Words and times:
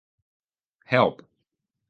Help. 0.85 1.21